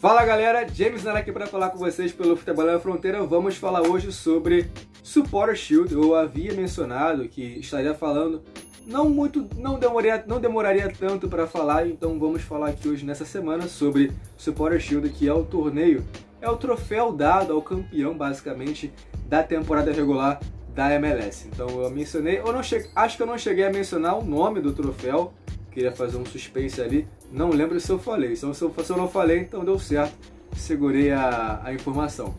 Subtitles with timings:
[0.00, 3.22] Fala galera, James Nara aqui para falar com vocês pelo Futebol na Fronteira.
[3.22, 4.70] Vamos falar hoje sobre
[5.02, 5.92] Supporter Shield.
[5.92, 8.42] Eu havia mencionado que estaria falando
[8.86, 13.26] não muito, não demoraria, não demoraria tanto para falar, então vamos falar aqui hoje nessa
[13.26, 16.02] semana sobre Supporter Shield, que é o torneio,
[16.40, 18.90] é o troféu dado ao campeão basicamente
[19.26, 20.40] da temporada regular
[20.74, 21.46] da MLS.
[21.46, 24.62] Então eu mencionei, eu não cheguei, acho que eu não cheguei a mencionar o nome
[24.62, 25.34] do troféu,
[25.70, 28.32] queria fazer um suspense ali, não lembro se eu falei.
[28.32, 30.14] Então, se eu, se eu não falei, então deu certo,
[30.56, 32.34] segurei a, a informação.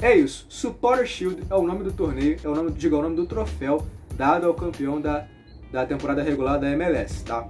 [0.00, 3.02] É isso, Supporter Shield é o nome do torneio, é o nome, diga, é o
[3.02, 3.84] nome do troféu
[4.16, 5.26] dado ao campeão da,
[5.70, 7.46] da temporada regular da MLS, tá?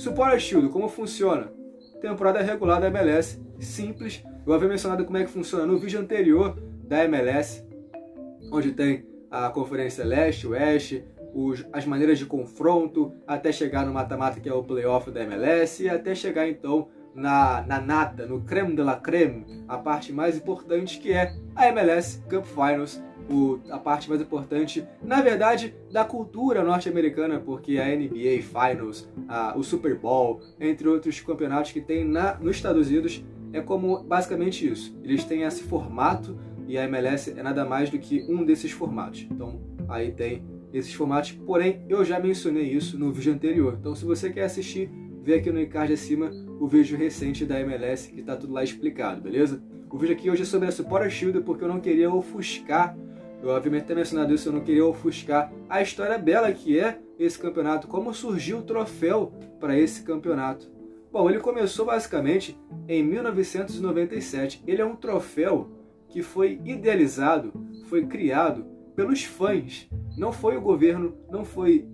[0.00, 1.52] Supporter Shield, como funciona?
[2.00, 4.24] Temporada regular da MLS, simples.
[4.46, 7.62] Eu havia mencionado como é que funciona no vídeo anterior da MLS,
[8.50, 14.40] onde tem a Conferência Leste, Oeste, os, as maneiras de confronto, até chegar no mata-mata
[14.40, 18.74] que é o playoff da MLS, e até chegar então na, na nata, no creme
[18.74, 23.78] de la creme, a parte mais importante que é a MLS Cup Finals, o, a
[23.78, 29.96] parte mais importante, na verdade, da cultura norte-americana, porque a NBA Finals, a, o Super
[29.96, 34.96] Bowl, entre outros campeonatos que tem na, nos Estados Unidos, é como basicamente isso.
[35.02, 36.36] Eles têm esse formato
[36.66, 39.26] e a MLS é nada mais do que um desses formatos.
[39.30, 40.42] Então, aí tem
[40.72, 43.76] esses formatos, porém, eu já mencionei isso no vídeo anterior.
[43.80, 44.90] Então, se você quer assistir,
[45.22, 49.20] vê aqui no card acima o vídeo recente da MLS, que está tudo lá explicado,
[49.20, 49.62] beleza?
[49.90, 52.96] O vídeo aqui hoje é sobre a Supporter Shield, porque eu não queria ofuscar
[53.42, 57.38] eu havia até mencionado isso, eu não queria ofuscar a história bela que é esse
[57.38, 60.70] campeonato, como surgiu o troféu para esse campeonato.
[61.12, 64.62] Bom, ele começou basicamente em 1997.
[64.66, 65.68] Ele é um troféu
[66.08, 67.52] que foi idealizado,
[67.86, 68.64] foi criado
[68.94, 69.88] pelos fãs.
[70.16, 71.88] Não foi o governo, não foi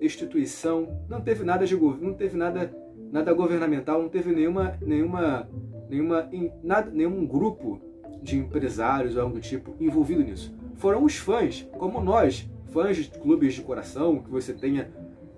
[0.00, 2.72] instituição, não teve nada de não teve nada
[3.10, 5.48] nada governamental, não teve nenhuma nenhuma
[5.88, 6.30] nenhuma
[6.62, 7.80] nada, nenhum grupo
[8.22, 13.08] de empresários ou algo do tipo envolvido nisso foram os fãs, como nós, fãs de
[13.08, 14.90] clubes de coração, que você tenha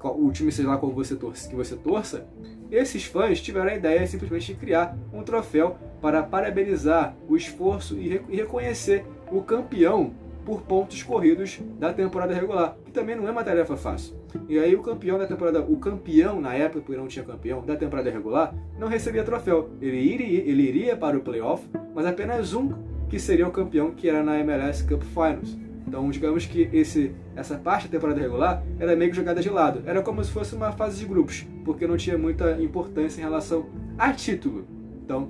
[0.02, 2.26] o time seja lá qual você torce, que você torça,
[2.70, 8.22] esses fãs tiveram a ideia simplesmente de criar um troféu para parabenizar o esforço e,
[8.28, 10.12] e reconhecer o campeão
[10.46, 14.14] por pontos corridos da temporada regular, que também não é uma tarefa fácil.
[14.48, 17.76] E aí o campeão da temporada, o campeão na época, porque não tinha campeão da
[17.76, 19.70] temporada regular, não recebia troféu.
[19.80, 24.08] Ele iria, ele iria para o playoff, mas apenas um que seria o campeão que
[24.08, 25.56] era na MLS Cup Finals.
[25.86, 29.84] Então, digamos que esse, essa parte da temporada regular era meio que jogada de lado.
[29.86, 33.66] Era como se fosse uma fase de grupos, porque não tinha muita importância em relação
[33.96, 34.66] a título.
[35.04, 35.28] Então,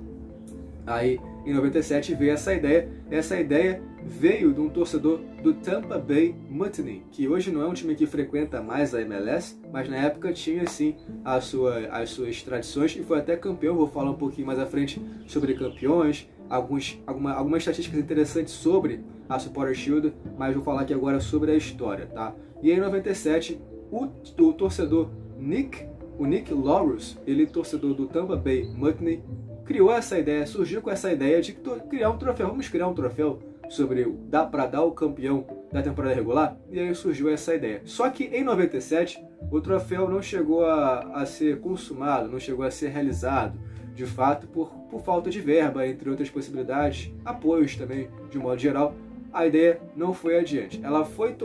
[0.87, 2.89] aí em 97 veio essa ideia.
[3.11, 7.73] Essa ideia veio de um torcedor do Tampa Bay Mutiny, que hoje não é um
[7.73, 12.41] time que frequenta mais a MLS, mas na época tinha sim a sua, as suas
[12.41, 13.75] tradições e foi até campeão.
[13.75, 19.03] Vou falar um pouquinho mais à frente sobre campeões, alguns, alguma, algumas estatísticas interessantes sobre
[19.27, 22.33] a Supporter Shield, mas vou falar aqui agora sobre a história, tá?
[22.61, 23.59] E em 97,
[23.91, 29.23] o, o torcedor Nick, o Nick Laurus, ele torcedor do Tampa Bay Mutiny,
[29.65, 31.53] criou essa ideia, surgiu com essa ideia de
[31.89, 32.47] criar um troféu.
[32.47, 33.39] Vamos criar um troféu
[33.69, 36.57] sobre dá para dar o campeão da temporada regular?
[36.69, 37.81] E aí surgiu essa ideia.
[37.83, 42.71] Só que em 97, o troféu não chegou a, a ser consumado, não chegou a
[42.71, 43.59] ser realizado
[43.95, 48.93] de fato, por, por falta de verba, entre outras possibilidades, apoios também, de modo geral,
[49.33, 50.79] a ideia não foi adiante.
[50.83, 51.35] Ela foi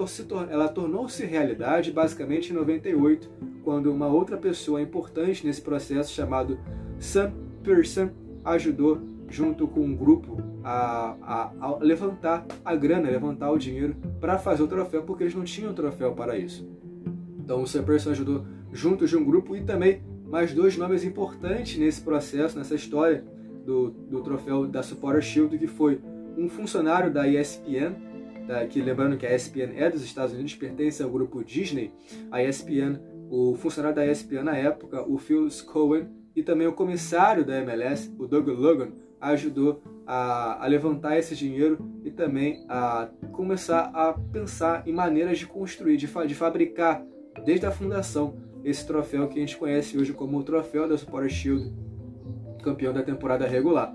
[0.51, 3.31] ela tornou-se realidade basicamente em 98,
[3.63, 6.59] quando uma outra pessoa importante nesse processo chamado
[6.99, 8.11] Sam Pearson
[8.45, 14.39] ajudou junto com um grupo a, a, a levantar a grana, levantar o dinheiro para
[14.39, 16.69] fazer o troféu, porque eles não tinham troféu para isso.
[17.39, 21.77] Então o Sam Pearson ajudou junto de um grupo e também mais dois nomes importantes
[21.77, 23.25] nesse processo, nessa história
[23.67, 26.01] do, do troféu da Supporter Shield, que foi
[26.39, 27.95] um funcionário da ESPN,
[28.47, 31.93] tá, que lembrando que a ESPN é dos Estados Unidos, pertence ao grupo Disney,
[32.31, 37.45] a ESPN, o funcionário da ESPN na época, o Phil Cohen, e também o comissário
[37.45, 43.91] da MLS, o Doug Logan, ajudou a, a, levantar esse dinheiro e também a começar
[43.93, 47.05] a pensar em maneiras de construir, de, fa de fabricar
[47.45, 51.31] desde a fundação esse troféu que a gente conhece hoje como o troféu da Supporter
[51.31, 51.73] Shield,
[52.63, 53.95] campeão da temporada regular.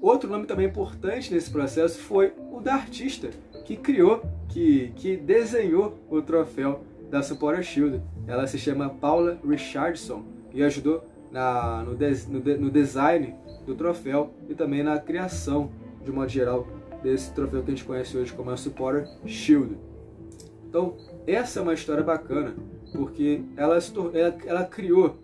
[0.00, 3.30] Outro nome também importante nesse processo foi o da artista
[3.64, 8.02] que criou, que, que desenhou o troféu da Supporter Shield.
[8.26, 10.22] Ela se chama Paula Richardson
[10.52, 13.34] e ajudou na, no, de, no, de, no design
[13.66, 15.70] do troféu e também na criação
[16.04, 16.66] de modo geral,
[17.02, 19.76] desse troféu que a gente conhece hoje como a Supporter Shield.
[20.68, 20.96] Então,
[21.26, 22.54] essa é uma história bacana,
[22.96, 23.78] porque ela,
[24.14, 25.16] ela, ela criou,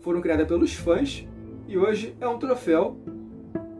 [0.00, 1.26] foram criadas pelos fãs,
[1.66, 2.96] e hoje é um troféu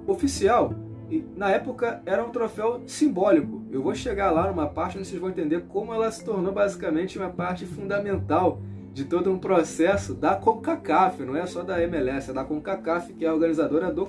[0.06, 0.74] oficial.
[1.10, 3.62] E na época era um troféu simbólico.
[3.70, 7.18] Eu vou chegar lá numa parte onde vocês vão entender como ela se tornou basicamente
[7.18, 8.60] uma parte fundamental
[8.92, 13.24] de todo um processo da CONCACAF, não é só da MLS, é da CONCACAF, que
[13.24, 14.08] é a organizadora do,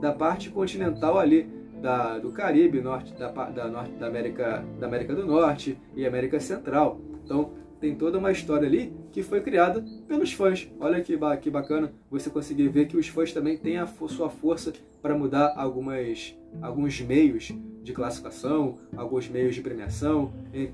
[0.00, 1.48] da parte continental ali,
[1.80, 6.40] da, do Caribe, norte, da, da, norte, da, América, da América do Norte e América
[6.40, 7.00] Central.
[7.24, 10.70] Então, tem toda uma história ali que foi criada pelos fãs.
[10.80, 14.72] Olha que, que bacana você conseguir ver que os fãs também têm a sua força
[15.00, 17.52] para mudar algumas, alguns meios
[17.82, 20.32] de classificação, alguns meios de premiação,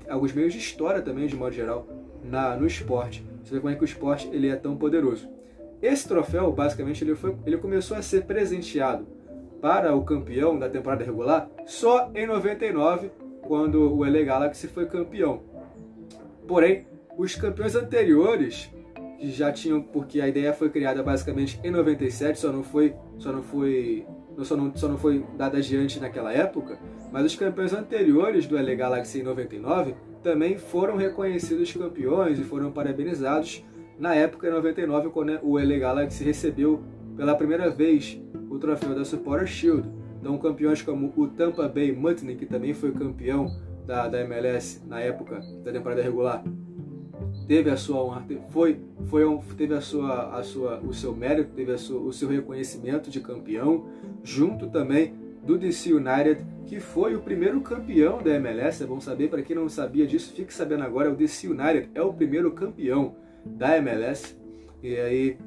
[0.09, 1.87] alguns meios de história também, de modo geral,
[2.23, 3.25] na, no esporte.
[3.43, 5.29] Você vê como é que o esporte ele é tão poderoso.
[5.81, 9.05] Esse troféu, basicamente, ele, foi, ele começou a ser presenteado
[9.61, 13.11] para o campeão da temporada regular só em 99,
[13.41, 15.41] quando o LA Galaxy foi campeão.
[16.47, 16.85] Porém,
[17.17, 18.71] os campeões anteriores
[19.17, 23.31] que já tinham, porque a ideia foi criada basicamente em 97, só não foi, só
[23.31, 24.05] não foi,
[24.43, 26.77] só não, só não foi dada adiante naquela época,
[27.11, 32.71] mas os campeões anteriores do LA Galaxy em 99 também foram reconhecidos campeões e foram
[32.71, 33.63] parabenizados
[33.97, 36.83] na época em 99, quando o LA Galaxy recebeu
[37.15, 39.89] pela primeira vez o troféu da Supporter Shield.
[40.19, 43.47] Então, campeões como o Tampa Bay Mutiny, que também foi campeão
[43.85, 46.43] da, da MLS na época da temporada regular,
[47.47, 49.23] teve a sua honra, foi, foi
[49.57, 53.19] teve a sua, a sua, o seu mérito, teve a sua, o seu reconhecimento de
[53.19, 53.85] campeão,
[54.23, 55.13] junto também
[55.43, 58.83] do DC United, que foi o primeiro campeão da MLS.
[58.83, 62.01] É bom saber, para quem não sabia disso, fique sabendo agora, o DC United é
[62.01, 63.15] o primeiro campeão
[63.45, 64.35] da MLS.
[64.81, 65.37] E aí,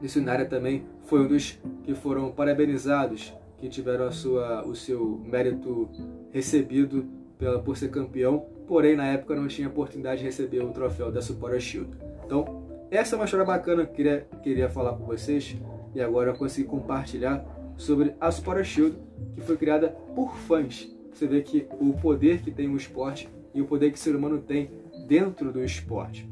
[0.00, 5.20] DC United também foi um dos que foram parabenizados, que tiveram a sua, o seu
[5.24, 5.88] mérito
[6.32, 7.06] recebido
[7.38, 11.20] pela, por ser campeão porém na época não tinha oportunidade de receber o troféu da
[11.20, 11.90] Supporter Shield.
[12.24, 15.56] Então, essa é uma história bacana que queria, queria falar com vocês
[15.92, 17.44] e agora eu consegui compartilhar
[17.76, 18.96] sobre a Supporter Shield,
[19.34, 20.88] que foi criada por fãs.
[21.12, 24.14] Você vê que o poder que tem o esporte e o poder que o ser
[24.14, 24.70] humano tem
[25.08, 26.30] dentro do esporte.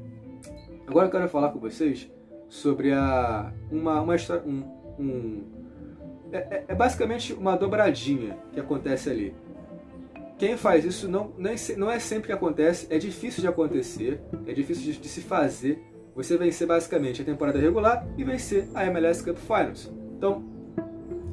[0.87, 2.09] Agora eu quero falar com vocês
[2.49, 4.63] sobre a, uma, uma história, um,
[4.97, 5.43] um
[6.31, 9.35] é, é, é basicamente uma dobradinha que acontece ali.
[10.39, 14.53] Quem faz isso não, nem, não é sempre que acontece, é difícil de acontecer, é
[14.53, 15.83] difícil de, de se fazer.
[16.15, 19.93] Você vencer basicamente a temporada regular e vencer a MLS Cup Finals.
[20.17, 20.45] Então,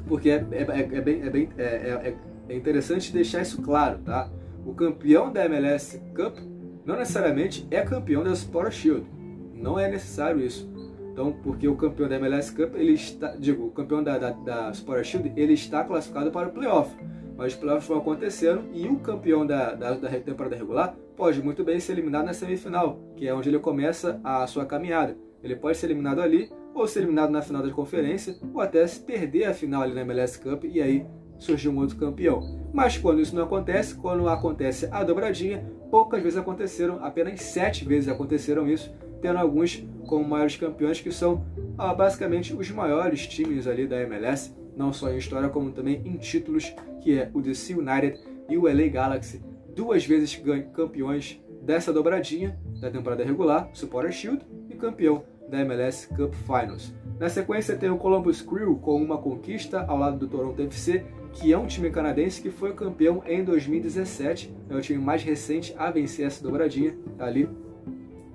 [0.08, 2.16] porque é, é, é, é bem, é, bem é, é,
[2.48, 4.28] é, interessante deixar isso claro, tá?
[4.64, 6.38] O campeão da MLS Cup
[6.84, 9.06] não necessariamente é campeão da Sport Shield.
[9.54, 10.68] Não é necessário isso.
[11.12, 14.70] Então, porque o campeão da MLS Cup, ele está, digo, o campeão da, da, da
[14.70, 16.94] Sport Shield, ele está classificado para o playoff
[17.36, 21.62] mas os playoffs vão acontecendo e o campeão da, da, da, temporada regular pode muito
[21.62, 25.16] bem ser eliminado na semifinal, que é onde ele começa a sua caminhada.
[25.42, 29.00] Ele pode ser eliminado ali, ou ser eliminado na final da conferência, ou até se
[29.00, 31.06] perder a final ali na MLS Cup e aí
[31.38, 32.58] surgir um outro campeão.
[32.72, 38.08] Mas quando isso não acontece, quando acontece a dobradinha, poucas vezes aconteceram, apenas sete vezes
[38.08, 41.44] aconteceram isso, tendo alguns como maiores campeões que são
[41.76, 46.16] ah, basicamente os maiores times ali da MLS não só em história, como também em
[46.16, 49.42] títulos, que é o DC United e o LA Galaxy,
[49.74, 50.40] duas vezes
[50.74, 56.92] campeões dessa dobradinha da temporada regular, Supporter Shield, e campeão da MLS Cup Finals.
[57.18, 61.52] Na sequência tem o Columbus Crew com uma conquista ao lado do Toronto FC, que
[61.52, 65.90] é um time canadense que foi campeão em 2017, é o time mais recente a
[65.90, 67.48] vencer essa dobradinha ali,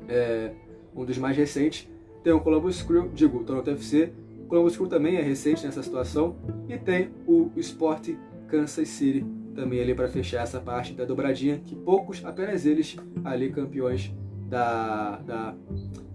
[0.08, 0.52] é
[0.96, 1.90] um dos mais recentes.
[2.24, 4.14] Tem o Columbus Crew, digo, o Toronto FC,
[4.52, 6.36] Columbus Crew também é recente nessa situação.
[6.68, 8.10] E tem o Sport
[8.50, 13.50] Kansas City também ali para fechar essa parte da dobradinha, que poucos, apenas eles ali
[13.50, 14.14] campeões
[14.50, 15.56] da, da,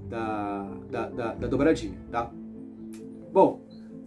[0.07, 2.31] da, da, da, da dobradinha, tá?
[3.33, 3.63] Bom,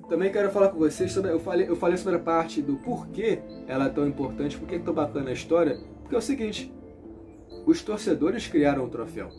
[0.08, 1.32] também quero falar com vocês sobre.
[1.32, 4.76] Eu falei, eu falei sobre a parte do porquê ela é tão importante, por que
[4.76, 6.72] é tão bacana a história, porque é o seguinte:
[7.66, 9.30] os torcedores criaram o troféu.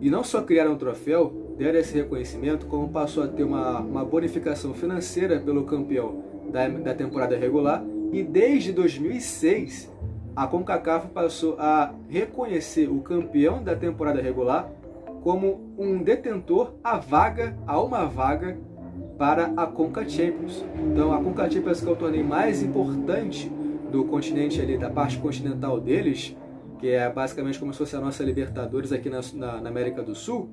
[0.00, 4.04] E não só criaram um troféu, deram esse reconhecimento, como passou a ter uma, uma
[4.04, 7.84] bonificação financeira pelo campeão da, da temporada regular.
[8.12, 9.92] E desde 2006,
[10.34, 14.70] a CONCACAF passou a reconhecer o campeão da temporada regular
[15.22, 18.58] como um detentor a vaga, a uma vaga
[19.18, 20.64] para a Conca Champions.
[20.78, 23.50] Então a Conca Champions que é o torneio mais importante
[23.90, 26.36] do continente ali, da parte continental deles,
[26.78, 30.14] que é basicamente como se fosse a nossa Libertadores aqui na, na, na América do
[30.14, 30.50] Sul,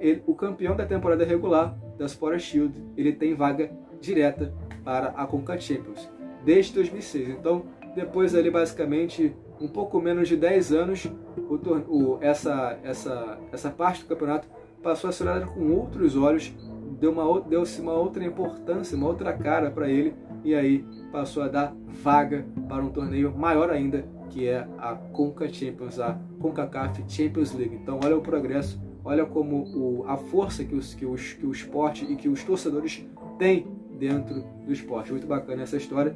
[0.00, 4.52] ele, o campeão da temporada regular da Sport Shield, ele tem vaga direta
[4.84, 6.10] para a Conca Champions.
[6.44, 7.28] desde 2006.
[7.28, 11.54] Então, depois ali basicamente um pouco menos de 10 anos, o,
[11.88, 14.48] o, essa, essa, essa parte do campeonato
[14.82, 16.54] passou a ser olhada com outros olhos,
[16.98, 21.74] deu-se deu uma outra importância, uma outra cara para ele, e aí passou a dar
[22.02, 27.74] vaga para um torneio maior ainda, que é a Conca Champions, a CONCACAF Champions League.
[27.74, 31.52] Então olha o progresso, olha como o, a força que, os, que, os, que o
[31.52, 33.04] esporte e que os torcedores
[33.38, 33.66] têm
[33.98, 35.12] dentro do esporte.
[35.12, 36.14] Muito bacana essa história.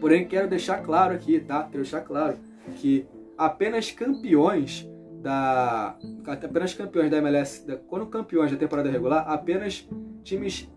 [0.00, 1.62] Porém, quero deixar claro aqui, tá?
[1.62, 2.36] Quero deixar claro
[2.76, 4.88] que apenas campeões
[5.22, 9.88] da apenas campeões da MLS, da, quando campeões da temporada regular, apenas
[10.22, 10.70] times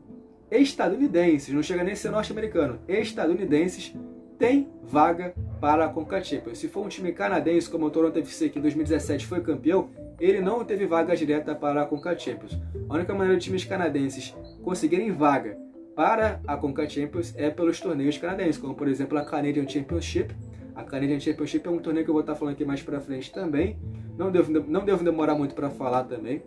[0.50, 3.94] estadunidenses, não chega nem a ser norte-americano, estadunidenses
[4.40, 6.58] têm vaga para a Conca Champions.
[6.58, 10.40] Se for um time canadense como o Toronto FC que em 2017 foi campeão, ele
[10.40, 12.58] não teve vaga direta para a Conca Champions.
[12.88, 15.58] A única maneira de times canadenses conseguirem vaga
[15.96, 20.34] para a Conca Champions é pelos torneios canadenses, como por exemplo a Canadian Championship.
[20.74, 23.32] A Canadian Championship é um torneio que eu vou estar falando aqui mais para frente
[23.34, 23.78] também.
[24.18, 26.42] Não devo, não devo demorar muito para falar também,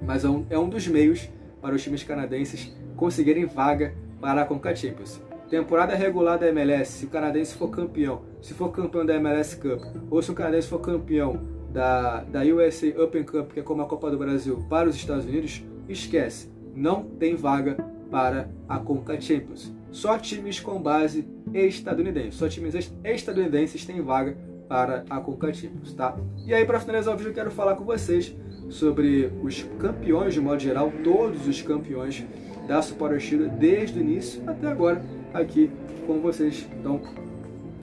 [0.00, 1.28] mas é um, é um dos meios
[1.60, 5.20] para os times canadenses conseguirem vaga para a Conca Champions.
[5.52, 9.82] Temporada regular da MLS, se o canadense for campeão, se for campeão da MLS Cup,
[10.10, 13.84] ou se o canadense for campeão da, da USA Open Cup, que é como a
[13.84, 17.76] Copa do Brasil, para os Estados Unidos, esquece, não tem vaga
[18.10, 19.70] para a Conca Champions.
[19.90, 24.34] Só times com base estadunidense, só times estadunidenses têm vaga
[24.66, 26.16] para a Conca Champions, tá?
[26.46, 28.34] E aí para finalizar o vídeo eu quero falar com vocês
[28.70, 32.24] sobre os campeões de modo geral, todos os campeões
[32.66, 35.70] da Supporter Shield desde o início até agora aqui
[36.06, 36.66] com vocês.
[36.78, 37.00] Então,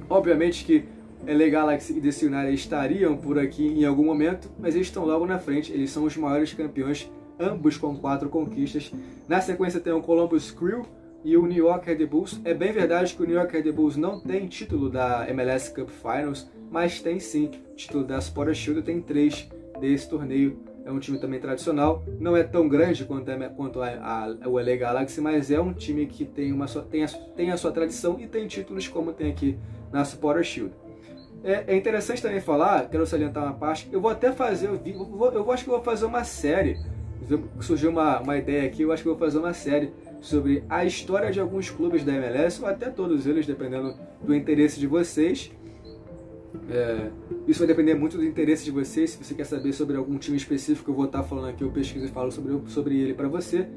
[0.10, 0.86] obviamente que
[1.26, 5.26] legal Galaxy e DC United estariam por aqui em algum momento, mas eles estão logo
[5.26, 8.92] na frente, eles são os maiores campeões ambos com quatro conquistas.
[9.28, 10.86] Na sequência tem o Columbus Crew
[11.24, 12.40] e o New York Red Bulls.
[12.44, 15.90] É bem verdade que o New York Red Bulls não tem título da MLS Cup
[15.90, 19.48] Finals, mas tem sim título da Sport Shield, tem três
[19.80, 20.69] desse torneio.
[20.90, 23.90] É um time também tradicional, não é tão grande quanto, é, quanto a,
[24.42, 27.58] a, o LA Galaxy, mas é um time que tem, uma, tem, a, tem a
[27.58, 29.56] sua tradição e tem títulos como tem aqui
[29.92, 30.74] na Supporter Shield.
[31.44, 35.32] É, é, interessante também falar, quero salientar uma parte, eu vou até fazer, eu, vou,
[35.32, 36.76] eu acho que vou fazer uma série
[37.60, 41.32] surgiu uma, uma ideia aqui, eu acho que vou fazer uma série sobre a história
[41.32, 45.52] de alguns clubes da MLS, ou até todos eles, dependendo do interesse de vocês.
[46.70, 47.10] É,
[47.48, 49.12] isso vai depender muito do interesse de vocês.
[49.12, 52.06] Se você quer saber sobre algum time específico, eu vou estar falando aqui, eu pesquiso
[52.06, 53.68] e falo sobre, sobre ele para você.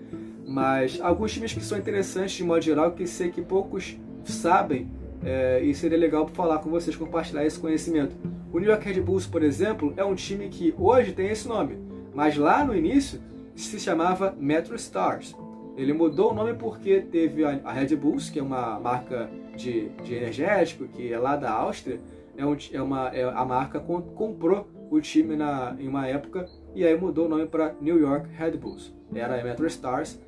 [0.47, 4.91] Mas alguns times que são interessantes de modo geral, que sei que poucos sabem,
[5.25, 8.17] é, e seria legal falar com vocês, compartilhar esse conhecimento.
[8.53, 11.79] O New York Red Bulls, por exemplo, é um time que hoje tem esse nome,
[12.13, 13.21] mas lá no início
[13.55, 15.35] se chamava Metro Stars.
[15.77, 20.15] Ele mudou o nome porque teve a Red Bulls, que é uma marca de, de
[20.15, 21.99] energético, que é lá da Áustria,
[22.37, 26.85] é, um, é uma, é, a marca comprou o time na, em uma época e
[26.85, 28.95] aí mudou o nome para New York Red Bulls.
[29.15, 30.21] Era a Metro Stars.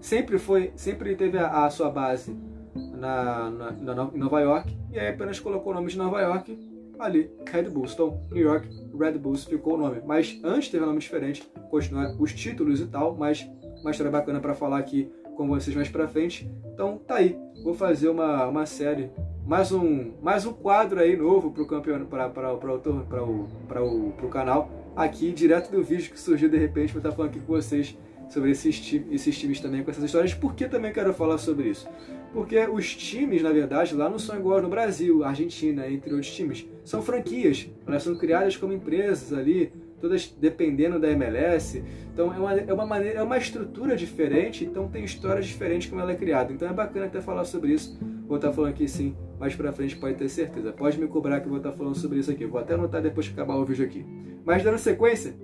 [0.00, 2.36] Sempre foi, sempre teve a, a sua base
[2.74, 6.56] na, na, na, Nova York e aí apenas colocou o nome de Nova York
[6.98, 7.92] ali, Red Bulls.
[7.94, 10.00] Então, New York Red Bulls ficou o nome.
[10.06, 13.48] Mas antes teve um nome diferente, continuar os títulos e tal, mas
[13.80, 16.50] uma história bacana para falar aqui com vocês mais pra frente.
[16.72, 17.38] Então, tá aí.
[17.64, 19.10] Vou fazer uma, uma série,
[19.46, 23.48] mais um, mais um quadro aí novo pro campeão, para para para o, para o,
[23.68, 27.30] para o pro canal, aqui direto do vídeo que surgiu de repente, vou estar falando
[27.30, 27.96] aqui com vocês
[28.28, 30.32] sobre esses, esses times também, com essas histórias.
[30.32, 31.86] Por que também quero falar sobre isso?
[32.32, 36.66] Porque os times, na verdade, lá não são iguais no Brasil, Argentina, entre outros times.
[36.82, 39.70] São franquias, elas são criadas como empresas ali,
[40.00, 41.84] todas dependendo da MLS.
[42.12, 46.00] Então é uma, é uma maneira, é uma estrutura diferente, então tem histórias diferentes como
[46.00, 46.52] ela é criada.
[46.52, 47.98] Então é bacana até falar sobre isso.
[48.26, 50.72] Vou estar falando aqui sim, mais pra frente pode ter certeza.
[50.72, 52.46] Pode me cobrar que eu vou estar falando sobre isso aqui.
[52.46, 54.06] Vou até anotar depois que acabar o vídeo aqui.
[54.44, 55.34] Mas dando sequência,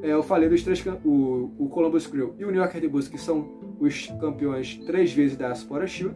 [0.00, 3.08] é, eu falei dos três, o, o Columbus Crew e o New York Red Bulls,
[3.08, 3.48] que são
[3.80, 6.14] os campeões três vezes da Sport Shield.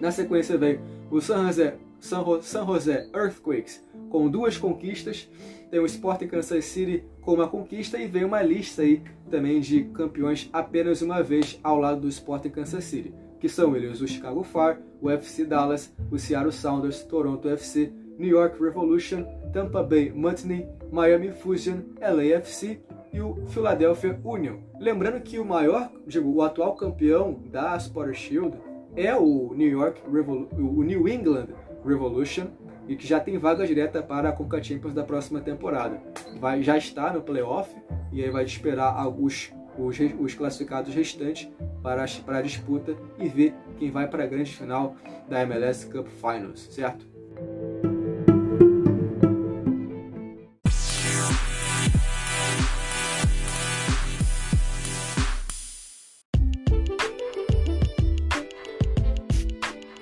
[0.00, 5.30] Na sequência vem o San Jose, San, San Jose Earthquakes, com duas conquistas.
[5.70, 9.00] Tem o Sporting Kansas City com uma conquista e vem uma lista aí
[9.30, 14.00] também de campeões apenas uma vez ao lado do Sporting Kansas City, que são eles
[14.00, 19.22] o Chicago Fire, o FC Dallas, o Seattle Sounders, Toronto FC, New York Revolution,
[19.52, 22.80] Tampa Bay Mutiny, Miami Fusion, LAFC
[23.12, 24.60] e o Philadelphia Union.
[24.80, 28.56] Lembrando que o maior, digo, o atual campeão da Sport Shield
[28.96, 31.48] é o New York Revolu o New England
[31.84, 32.46] Revolution
[32.88, 36.00] e que já tem vaga direta para a Conca Champions da próxima temporada.
[36.40, 37.70] Vai já está no playoff
[38.10, 41.48] e aí vai esperar alguns os, os classificados restantes
[41.82, 44.96] para, para a disputa e ver quem vai para a grande final
[45.28, 47.06] da MLS Cup Finals, certo?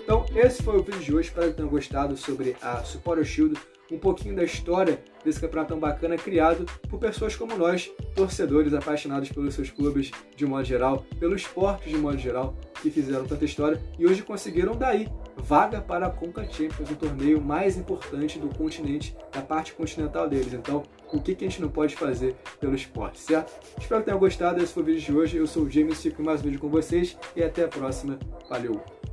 [0.03, 1.29] Então, esse foi o vídeo de hoje.
[1.29, 3.59] Espero que tenham gostado sobre a Supporter Shield,
[3.93, 9.31] um pouquinho da história desse campeonato tão bacana criado por pessoas como nós, torcedores apaixonados
[9.31, 13.81] pelos seus clubes de modo geral, pelo esporte de modo geral, que fizeram tanta história
[13.99, 19.17] e hoje conseguiram daí vaga para a Conca Champions, o torneio mais importante do continente,
[19.33, 20.53] da parte continental deles.
[20.53, 20.83] Então,
[21.13, 23.53] o que, que a gente não pode fazer pelo esporte, certo?
[23.79, 24.63] Espero que tenham gostado.
[24.63, 25.37] Esse foi o vídeo de hoje.
[25.37, 28.19] Eu sou o James, fico mais um vídeo com vocês e até a próxima.
[28.49, 29.12] Valeu!